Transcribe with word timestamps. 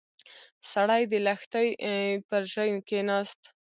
سړی 0.71 1.01
د 1.11 1.13
لښتي 1.25 1.67
پر 2.27 2.41
ژۍ 2.53 2.71
کېناست. 2.89 3.41